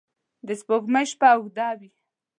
د 0.47 0.49
سپوږمۍ 0.59 1.05
شپه 1.11 1.27
اوږده 1.35 1.67
وي 1.79 1.89